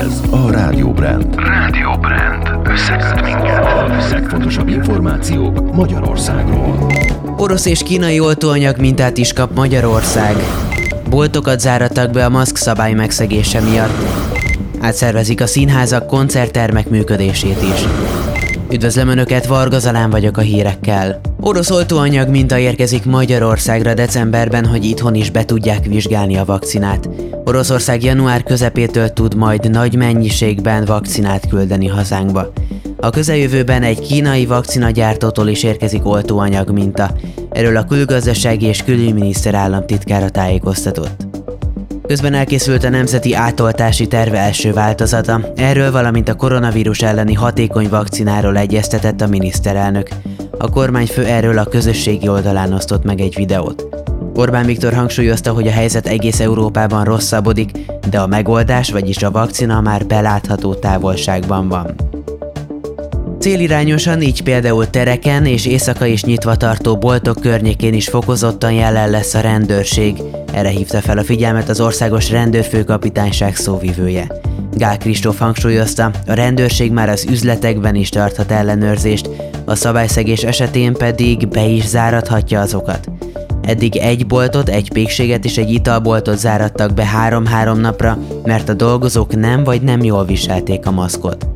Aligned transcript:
Ez 0.00 0.20
a 0.30 0.50
Rádió 0.50 0.92
Brand. 0.92 1.34
Rádió 1.36 1.90
Brand. 2.00 2.68
Összeköt 2.68 3.22
minket. 3.22 3.64
A 3.64 4.08
legfontosabb 4.10 4.68
információk 4.68 5.74
Magyarországról. 5.74 6.92
Orosz 7.36 7.66
és 7.66 7.82
kínai 7.82 8.20
oltóanyag 8.20 8.78
mintát 8.78 9.18
is 9.18 9.32
kap 9.32 9.54
Magyarország. 9.54 10.36
Boltokat 11.08 11.60
zárattak 11.60 12.10
be 12.10 12.24
a 12.24 12.28
maszk 12.28 12.56
szabály 12.56 12.92
megszegése 12.92 13.60
miatt. 13.60 14.06
Átszervezik 14.80 15.40
a 15.40 15.46
színházak 15.46 16.06
koncerttermek 16.06 16.88
működését 16.88 17.62
is. 17.62 17.84
Üdvözlöm 18.72 19.08
Önöket, 19.08 19.46
Varga 19.46 19.78
Zalán 19.78 20.10
vagyok 20.10 20.36
a 20.36 20.40
hírekkel. 20.40 21.20
Orosz 21.40 21.70
oltóanyag 21.70 22.28
minta 22.28 22.58
érkezik 22.58 23.04
Magyarországra 23.04 23.94
decemberben, 23.94 24.66
hogy 24.66 24.84
itthon 24.84 25.14
is 25.14 25.30
be 25.30 25.44
tudják 25.44 25.86
vizsgálni 25.86 26.36
a 26.36 26.44
vakcinát. 26.44 27.08
Oroszország 27.44 28.02
január 28.02 28.42
közepétől 28.42 29.12
tud 29.12 29.34
majd 29.34 29.70
nagy 29.70 29.94
mennyiségben 29.94 30.84
vakcinát 30.84 31.48
küldeni 31.48 31.86
hazánkba. 31.86 32.52
A 32.96 33.10
közeljövőben 33.10 33.82
egy 33.82 34.00
kínai 34.00 34.46
vakcinagyártótól 34.46 35.48
is 35.48 35.62
érkezik 35.62 36.06
oltóanyag 36.06 36.70
minta. 36.70 37.10
Erről 37.50 37.76
a 37.76 37.84
külgazdasági 37.84 38.66
és 38.66 38.82
külügyminiszter 38.82 39.54
államtitkára 39.54 40.28
tájékoztatott. 40.28 41.31
Közben 42.06 42.34
elkészült 42.34 42.84
a 42.84 42.88
Nemzeti 42.88 43.34
Átoltási 43.34 44.06
Terve 44.06 44.38
első 44.38 44.72
változata. 44.72 45.40
Erről, 45.56 45.90
valamint 45.90 46.28
a 46.28 46.34
koronavírus 46.34 47.02
elleni 47.02 47.34
hatékony 47.34 47.88
vakcináról 47.88 48.56
egyeztetett 48.56 49.20
a 49.20 49.26
miniszterelnök. 49.26 50.08
A 50.58 50.68
kormányfő 50.70 51.24
erről 51.24 51.58
a 51.58 51.64
közösségi 51.64 52.28
oldalán 52.28 52.72
osztott 52.72 53.04
meg 53.04 53.20
egy 53.20 53.34
videót. 53.34 53.86
Orbán 54.34 54.66
Viktor 54.66 54.92
hangsúlyozta, 54.92 55.52
hogy 55.52 55.66
a 55.66 55.72
helyzet 55.72 56.06
egész 56.06 56.40
Európában 56.40 57.04
rosszabbodik, 57.04 57.70
de 58.10 58.20
a 58.20 58.26
megoldás, 58.26 58.90
vagyis 58.90 59.22
a 59.22 59.30
vakcina 59.30 59.80
már 59.80 60.06
belátható 60.06 60.74
távolságban 60.74 61.68
van. 61.68 62.11
Célirányosan 63.42 64.22
így 64.22 64.42
például 64.42 64.90
tereken 64.90 65.46
és 65.46 65.66
éjszaka 65.66 66.06
is 66.06 66.24
nyitva 66.24 66.56
tartó 66.56 66.96
boltok 66.96 67.40
környékén 67.40 67.94
is 67.94 68.08
fokozottan 68.08 68.72
jelen 68.72 69.10
lesz 69.10 69.34
a 69.34 69.40
rendőrség. 69.40 70.22
Erre 70.52 70.68
hívta 70.68 71.00
fel 71.00 71.18
a 71.18 71.24
figyelmet 71.24 71.68
az 71.68 71.80
országos 71.80 72.30
rendőrfőkapitányság 72.30 73.56
szóvivője. 73.56 74.26
Gál 74.72 74.98
Kristóf 74.98 75.38
hangsúlyozta, 75.38 76.10
a 76.26 76.32
rendőrség 76.32 76.92
már 76.92 77.08
az 77.08 77.26
üzletekben 77.30 77.94
is 77.94 78.08
tarthat 78.08 78.50
ellenőrzést, 78.50 79.28
a 79.64 79.74
szabályszegés 79.74 80.42
esetén 80.42 80.92
pedig 80.92 81.48
be 81.48 81.64
is 81.64 81.86
zárathatja 81.86 82.60
azokat. 82.60 83.08
Eddig 83.62 83.96
egy 83.96 84.26
boltot, 84.26 84.68
egy 84.68 84.92
pékséget 84.92 85.44
és 85.44 85.58
egy 85.58 85.70
italboltot 85.70 86.38
zárattak 86.38 86.94
be 86.94 87.04
három-három 87.04 87.80
napra, 87.80 88.18
mert 88.44 88.68
a 88.68 88.74
dolgozók 88.74 89.36
nem 89.36 89.64
vagy 89.64 89.82
nem 89.82 90.02
jól 90.02 90.24
viselték 90.24 90.86
a 90.86 90.90
maszkot. 90.90 91.46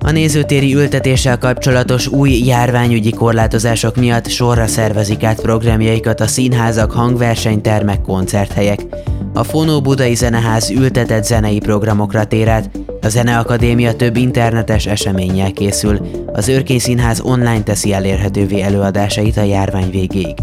A 0.00 0.10
nézőtéri 0.10 0.74
ültetéssel 0.74 1.38
kapcsolatos 1.38 2.06
új 2.06 2.30
járványügyi 2.30 3.10
korlátozások 3.10 3.96
miatt 3.96 4.28
sorra 4.28 4.66
szervezik 4.66 5.22
át 5.22 5.40
programjaikat 5.40 6.20
a 6.20 6.26
színházak, 6.26 6.92
hangversenytermek, 6.92 8.00
koncerthelyek. 8.00 8.86
A 9.34 9.44
Fonó 9.44 9.80
Budai 9.80 10.14
Zeneház 10.14 10.70
ültetett 10.70 11.24
zenei 11.24 11.58
programokra 11.58 12.24
tér 12.24 12.48
át, 12.48 12.70
a 13.00 13.08
Zeneakadémia 13.08 13.92
több 13.92 14.16
internetes 14.16 14.86
eseménnyel 14.86 15.52
készül, 15.52 16.00
az 16.32 16.48
Őrkény 16.48 16.78
Színház 16.78 17.20
online 17.20 17.62
teszi 17.62 17.92
elérhetővé 17.92 18.60
előadásait 18.60 19.36
a 19.36 19.42
járvány 19.42 19.90
végéig. 19.90 20.34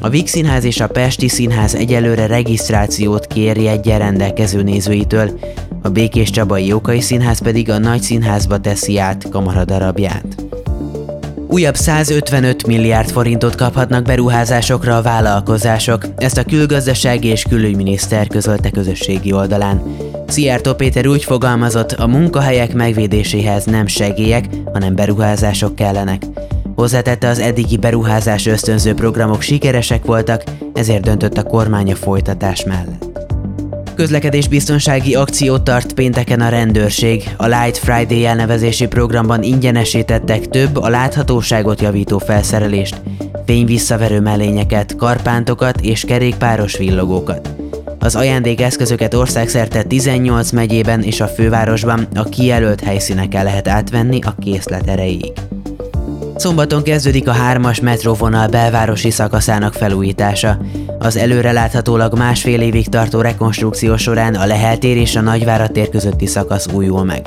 A 0.00 0.08
Víg 0.08 0.26
Színház 0.26 0.64
és 0.64 0.80
a 0.80 0.86
Pesti 0.86 1.28
Színház 1.28 1.74
egyelőre 1.74 2.26
regisztrációt 2.26 3.26
kér 3.26 3.56
jegyen 3.56 3.98
rendelkező 3.98 4.62
nézőitől, 4.62 5.30
a 5.84 5.88
Békés 5.88 6.30
Csabai 6.30 6.66
Jókai 6.66 7.00
Színház 7.00 7.38
pedig 7.38 7.70
a 7.70 7.78
Nagy 7.78 8.02
Színházba 8.02 8.58
teszi 8.58 8.98
át 8.98 9.28
kamaradarabját. 9.30 10.44
Újabb 11.48 11.74
155 11.76 12.66
milliárd 12.66 13.10
forintot 13.10 13.54
kaphatnak 13.54 14.04
beruházásokra 14.04 14.96
a 14.96 15.02
vállalkozások, 15.02 16.06
ezt 16.16 16.38
a 16.38 16.44
külgazdasági 16.44 17.28
és 17.28 17.42
külügyminiszter 17.42 18.26
közölte 18.26 18.70
közösségi 18.70 19.32
oldalán. 19.32 19.82
Szijjártó 20.26 20.74
Péter 20.74 21.06
úgy 21.06 21.24
fogalmazott, 21.24 21.92
a 21.92 22.06
munkahelyek 22.06 22.74
megvédéséhez 22.74 23.64
nem 23.64 23.86
segélyek, 23.86 24.44
hanem 24.72 24.94
beruházások 24.94 25.74
kellenek. 25.74 26.22
Hozzátette 26.74 27.28
az 27.28 27.38
eddigi 27.38 27.76
beruházás 27.76 28.46
ösztönző 28.46 28.94
programok 28.94 29.40
sikeresek 29.40 30.04
voltak, 30.04 30.42
ezért 30.74 31.02
döntött 31.02 31.36
a 31.36 31.42
kormány 31.42 31.92
a 31.92 31.94
folytatás 31.94 32.64
mellett. 32.64 33.03
Közlekedésbiztonsági 33.94 35.14
akciót 35.14 35.62
tart 35.62 35.92
pénteken 35.92 36.40
a 36.40 36.48
rendőrség. 36.48 37.34
A 37.36 37.46
Light 37.46 37.78
Friday 37.78 38.24
elnevezési 38.24 38.86
programban 38.86 39.42
ingyenesítettek 39.42 40.48
több 40.48 40.76
a 40.76 40.88
láthatóságot 40.88 41.80
javító 41.80 42.18
felszerelést, 42.18 43.00
fényvisszaverő 43.46 44.20
mellényeket, 44.20 44.96
karpántokat 44.96 45.80
és 45.80 46.04
kerékpáros 46.04 46.76
villogókat. 46.76 47.54
Az 47.98 48.16
ajándékeszközöket 48.16 49.14
országszerte 49.14 49.82
18 49.82 50.50
megyében 50.50 51.02
és 51.02 51.20
a 51.20 51.26
fővárosban 51.26 52.08
a 52.14 52.24
kijelölt 52.24 52.80
helyszíneken 52.80 53.44
lehet 53.44 53.68
átvenni 53.68 54.18
a 54.22 54.34
készlet 54.38 54.88
erejéig. 54.88 55.32
Szombaton 56.44 56.82
kezdődik 56.82 57.28
a 57.28 57.32
hármas 57.32 57.80
metróvonal 57.80 58.46
belvárosi 58.46 59.10
szakaszának 59.10 59.74
felújítása. 59.74 60.58
Az 60.98 61.16
előreláthatólag 61.16 62.18
másfél 62.18 62.60
évig 62.60 62.88
tartó 62.88 63.20
rekonstrukció 63.20 63.96
során 63.96 64.34
a 64.34 64.46
Lehel 64.46 64.78
tér 64.78 64.96
és 64.96 65.16
a 65.16 65.20
Nagyvárad 65.20 65.72
tér 65.72 65.88
közötti 65.88 66.26
szakasz 66.26 66.66
újul 66.72 67.04
meg. 67.04 67.26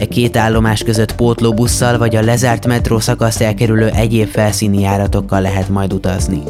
E 0.00 0.04
két 0.04 0.36
állomás 0.36 0.82
között 0.82 1.14
pótlóbusszal 1.14 1.98
vagy 1.98 2.16
a 2.16 2.22
lezárt 2.22 2.66
metró 2.66 2.98
szakaszt 2.98 3.40
elkerülő 3.40 3.88
egyéb 3.88 4.28
felszíni 4.28 4.80
járatokkal 4.80 5.40
lehet 5.40 5.68
majd 5.68 5.92
utazni. 5.92 6.42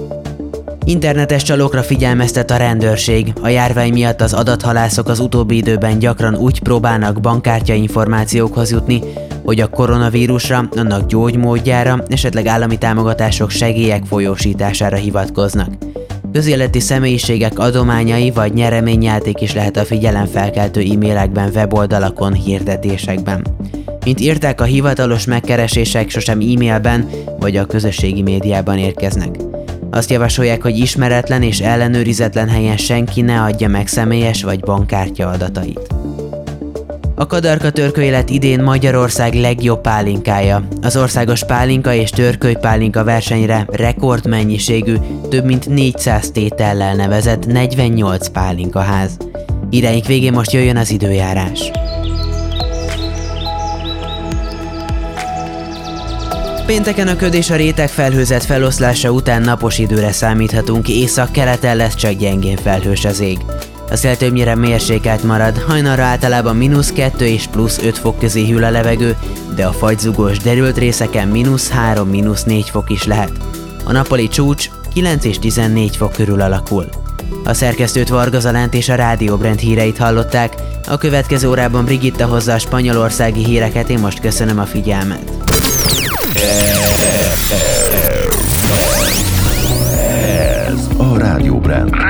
Internetes 0.84 1.42
csalókra 1.42 1.82
figyelmeztet 1.82 2.50
a 2.50 2.56
rendőrség. 2.56 3.32
A 3.42 3.48
járvány 3.48 3.92
miatt 3.92 4.20
az 4.20 4.32
adathalászok 4.32 5.08
az 5.08 5.18
utóbbi 5.18 5.56
időben 5.56 5.98
gyakran 5.98 6.34
úgy 6.34 6.60
próbálnak 6.62 7.20
bankkártya 7.20 7.74
információkhoz 7.74 8.70
jutni, 8.70 9.00
hogy 9.48 9.60
a 9.60 9.66
koronavírusra, 9.66 10.68
annak 10.76 11.06
gyógymódjára, 11.06 12.02
esetleg 12.08 12.46
állami 12.46 12.78
támogatások 12.78 13.50
segélyek 13.50 14.04
folyósítására 14.04 14.96
hivatkoznak. 14.96 15.68
Közéleti 16.32 16.80
személyiségek 16.80 17.58
adományai 17.58 18.30
vagy 18.30 18.52
nyereményjáték 18.52 19.40
is 19.40 19.54
lehet 19.54 19.76
a 19.76 19.84
figyelemfelkeltő 19.84 20.80
e-mailekben, 20.80 21.50
weboldalakon, 21.54 22.32
hirdetésekben. 22.32 23.46
Mint 24.04 24.20
írták, 24.20 24.60
a 24.60 24.64
hivatalos 24.64 25.24
megkeresések 25.24 26.10
sosem 26.10 26.40
e-mailben 26.40 27.08
vagy 27.38 27.56
a 27.56 27.66
közösségi 27.66 28.22
médiában 28.22 28.78
érkeznek. 28.78 29.36
Azt 29.90 30.10
javasolják, 30.10 30.62
hogy 30.62 30.78
ismeretlen 30.78 31.42
és 31.42 31.60
ellenőrizetlen 31.60 32.48
helyen 32.48 32.76
senki 32.76 33.20
ne 33.20 33.42
adja 33.42 33.68
meg 33.68 33.86
személyes 33.86 34.42
vagy 34.42 34.60
bankkártya 34.60 35.28
adatait. 35.28 35.97
A 37.20 37.26
Kadarka 37.26 37.70
törköélet 37.70 38.30
idén 38.30 38.62
Magyarország 38.62 39.34
legjobb 39.34 39.80
pálinkája. 39.80 40.68
Az 40.82 40.96
országos 40.96 41.44
pálinka 41.44 41.92
és 41.92 42.10
törköly 42.10 42.54
pálinka 42.60 43.04
versenyre 43.04 43.66
rekordmennyiségű, 43.70 44.94
több 45.28 45.44
mint 45.44 45.68
400 45.68 46.30
tétellel 46.30 46.94
nevezett 46.94 47.46
48 47.46 48.28
pálinkaház. 48.28 49.16
Híreink 49.70 50.06
végén 50.06 50.32
most 50.32 50.52
jöjjön 50.52 50.76
az 50.76 50.90
időjárás. 50.90 51.70
Pénteken 56.66 57.08
a 57.08 57.16
köd 57.16 57.34
és 57.34 57.50
a 57.50 57.56
réteg 57.56 57.88
felhőzet 57.88 58.44
feloszlása 58.44 59.10
után 59.10 59.42
napos 59.42 59.78
időre 59.78 60.12
számíthatunk, 60.12 60.88
észak-keleten 60.88 61.76
lesz 61.76 61.94
csak 61.94 62.12
gyengén 62.12 62.56
felhős 62.56 63.04
az 63.04 63.20
ég. 63.20 63.38
A 63.90 63.96
szél 63.96 64.16
többnyire 64.16 64.54
mérsékelt 64.54 65.22
marad, 65.22 65.62
hajnalra 65.66 66.02
általában 66.02 66.56
mínusz 66.56 66.92
2 66.92 67.26
és 67.26 67.46
plusz 67.46 67.78
5 67.78 67.98
fok 67.98 68.18
közé 68.18 68.48
hűl 68.48 68.64
a 68.64 68.70
levegő, 68.70 69.16
de 69.54 69.66
a 69.66 69.72
fagyzugós 69.72 70.38
derült 70.38 70.78
részeken 70.78 71.28
mínusz 71.28 71.70
3, 71.70 72.08
mínusz 72.08 72.44
4 72.44 72.70
fok 72.70 72.90
is 72.90 73.04
lehet. 73.04 73.32
A 73.84 73.92
nappali 73.92 74.28
csúcs 74.28 74.70
9 74.92 75.24
és 75.24 75.38
14 75.38 75.96
fok 75.96 76.12
körül 76.12 76.40
alakul. 76.40 76.88
A 77.44 77.54
szerkesztőt 77.54 78.08
Varga 78.08 78.40
Zalánt 78.40 78.74
és 78.74 78.88
a 78.88 78.94
Rádióbrend 78.94 79.58
híreit 79.58 79.98
hallották, 79.98 80.54
a 80.88 80.96
következő 80.96 81.48
órában 81.48 81.84
Brigitta 81.84 82.26
hozza 82.26 82.52
a 82.52 82.58
spanyolországi 82.58 83.44
híreket, 83.44 83.90
én 83.90 83.98
most 83.98 84.20
köszönöm 84.20 84.58
a 84.58 84.64
figyelmet. 84.64 85.32
Ez 90.66 90.88
a 90.96 91.18
Rádióbrend. 91.18 92.07